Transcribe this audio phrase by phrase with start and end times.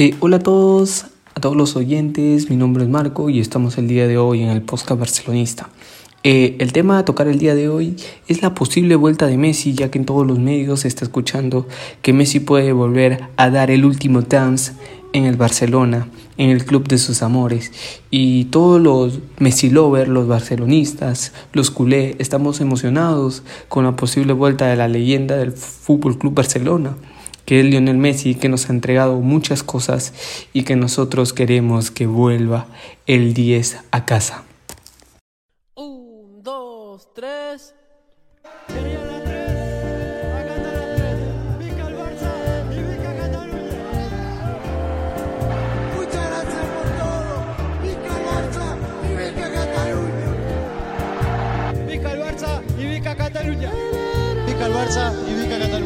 [0.00, 3.88] Eh, hola a todos, a todos los oyentes, mi nombre es Marco y estamos el
[3.88, 5.70] día de hoy en el podcast barcelonista.
[6.22, 7.96] Eh, el tema a tocar el día de hoy
[8.28, 11.66] es la posible vuelta de Messi, ya que en todos los medios se está escuchando
[12.00, 14.70] que Messi puede volver a dar el último dance
[15.12, 16.06] en el Barcelona,
[16.36, 17.72] en el club de sus amores.
[18.08, 24.68] Y todos los Messi lovers, los barcelonistas, los culé, estamos emocionados con la posible vuelta
[24.68, 26.94] de la leyenda del Fútbol Club Barcelona
[27.48, 30.12] que es Lionel Messi, que nos ha entregado muchas cosas
[30.52, 32.66] y que nosotros queremos que vuelva
[33.06, 34.44] el 10 a casa.
[35.74, 37.74] Un, dos, tres.
[45.96, 47.46] Muchas gracias por todo.
[47.82, 48.12] Vica
[52.12, 53.72] el Barça y Vica Cataluña.
[54.46, 55.77] Vica el Barça y Vica Cataluña.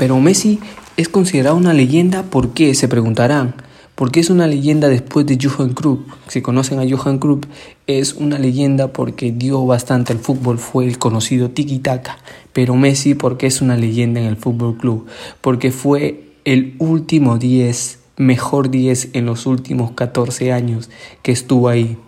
[0.00, 0.60] Pero Messi
[0.96, 2.74] es considerado una leyenda, ¿por qué?
[2.74, 3.54] Se preguntarán.
[3.94, 5.98] ¿Por qué es una leyenda después de Johan Cruyff?
[6.26, 7.42] Si conocen a Johan Cruyff,
[7.86, 12.16] es una leyenda porque dio bastante al fútbol, fue el conocido tiki-taka.
[12.54, 15.06] Pero Messi, porque es una leyenda en el fútbol club?
[15.42, 20.88] Porque fue el último 10, mejor 10 en los últimos 14 años
[21.20, 21.98] que estuvo ahí.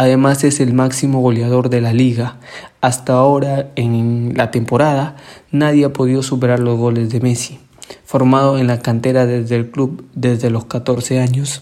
[0.00, 2.38] Además es el máximo goleador de la liga.
[2.80, 5.16] Hasta ahora en la temporada
[5.50, 7.58] nadie ha podido superar los goles de Messi.
[8.06, 11.60] Formado en la cantera desde el club desde los 14 años,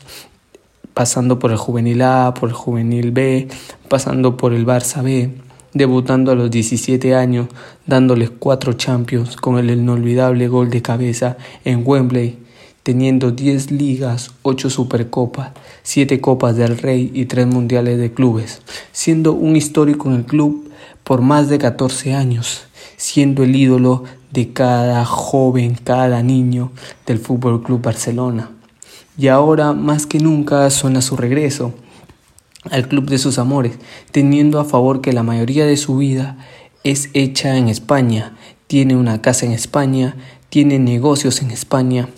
[0.94, 3.48] pasando por el juvenil A, por el juvenil B,
[3.88, 5.32] pasando por el Barça B,
[5.74, 7.48] debutando a los 17 años,
[7.86, 12.38] dándoles cuatro Champions con el inolvidable gol de cabeza en Wembley
[12.88, 15.50] teniendo 10 ligas, 8 supercopas,
[15.82, 20.70] 7 copas del Rey y 3 mundiales de clubes, siendo un histórico en el club
[21.04, 22.62] por más de 14 años,
[22.96, 26.72] siendo el ídolo de cada joven, cada niño
[27.04, 28.52] del Fútbol Club Barcelona.
[29.18, 31.74] Y ahora más que nunca suena su regreso
[32.70, 33.74] al club de sus amores,
[34.12, 36.38] teniendo a favor que la mayoría de su vida
[36.84, 38.34] es hecha en España,
[38.68, 40.14] tiene una casa en España,
[40.50, 42.08] tiene negocios en España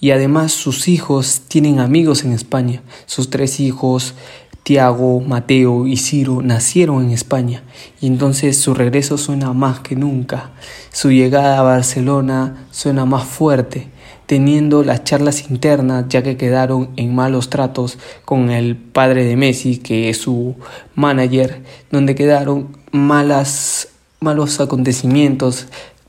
[0.00, 2.82] y además sus hijos tienen amigos en España.
[3.06, 4.14] Sus tres hijos,
[4.62, 7.62] Tiago, Mateo y Ciro, nacieron en España
[8.00, 10.50] y entonces su regreso suena más que nunca.
[10.92, 13.88] Su llegada a Barcelona suena más fuerte,
[14.24, 19.76] teniendo las charlas internas ya que quedaron en malos tratos con el padre de Messi,
[19.76, 20.56] que es su
[20.94, 23.88] manager, donde quedaron malas
[24.20, 25.68] malos acontecimientos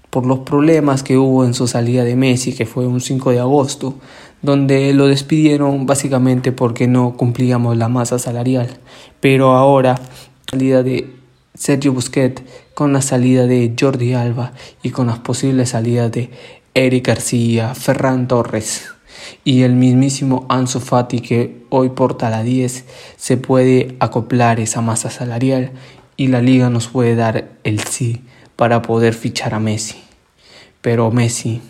[0.09, 3.39] por los problemas que hubo en su salida de Messi, que fue un 5 de
[3.39, 3.95] agosto,
[4.41, 8.77] donde lo despidieron básicamente porque no cumplíamos la masa salarial.
[9.19, 9.99] Pero ahora,
[10.49, 11.13] salida de
[11.53, 12.41] Sergio Busquets,
[12.73, 16.29] con la salida de Jordi Alba y con las posibles salidas de
[16.73, 18.89] Eric García, Ferran Torres
[19.43, 22.85] y el mismísimo Ansu Fati que hoy porta la 10,
[23.17, 25.71] se puede acoplar esa masa salarial
[26.15, 28.21] y la liga nos puede dar el sí
[28.59, 29.95] para poder fichar a Messi.
[30.81, 31.61] Pero Messi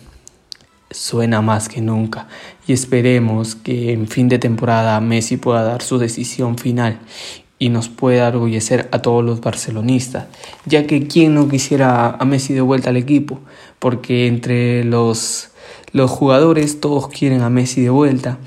[0.90, 2.26] suena más que nunca
[2.66, 6.98] y esperemos que en fin de temporada Messi pueda dar su decisión final
[7.60, 10.26] y nos pueda orgullecer a todos los barcelonistas,
[10.66, 13.38] ya que quién no quisiera a Messi de vuelta al equipo,
[13.78, 15.50] porque entre los,
[15.92, 18.38] los jugadores todos quieren a Messi de vuelta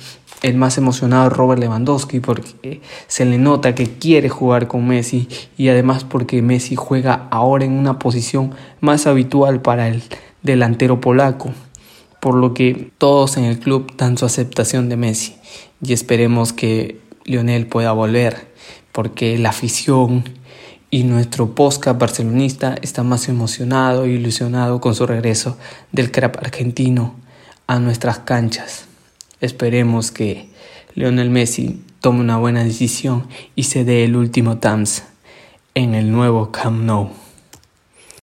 [0.43, 5.27] el más emocionado Robert Lewandowski porque se le nota que quiere jugar con Messi
[5.57, 10.03] y además porque Messi juega ahora en una posición más habitual para el
[10.43, 11.51] delantero polaco,
[12.19, 15.35] por lo que todos en el club dan su aceptación de Messi
[15.81, 18.51] y esperemos que Lionel pueda volver
[18.91, 20.25] porque la afición
[20.89, 25.57] y nuestro podcast barcelonista está más emocionado e ilusionado con su regreso
[25.93, 27.15] del crap argentino
[27.65, 28.92] a nuestras canchas.
[29.43, 30.47] Esperemos que
[30.95, 33.27] Lionel Messi tome una buena decisión
[33.57, 35.03] y se dé el último TAMS
[35.75, 37.22] en el nuevo Camp Nou.